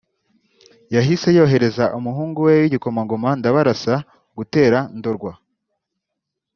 [0.95, 3.95] yahise yohereza umuhungu we w’Igikomangoma Ndabarasa
[4.37, 5.31] gutera Ndorwa